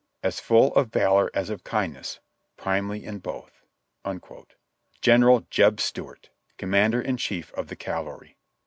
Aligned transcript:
"As 0.23 0.39
full 0.39 0.73
of 0.73 0.91
valor 0.91 1.29
as 1.35 1.51
of 1.51 1.63
kindness, 1.63 2.19
Primely 2.57 3.03
in 3.03 3.19
both."' 3.19 3.61
General 5.03 5.41
Jeb 5.51 5.79
Stuart! 5.79 6.31
Commander 6.57 6.99
in 6.99 7.17
Chief 7.17 7.53
of 7.53 7.67
the 7.67 7.75
Cavalry. 7.75 8.35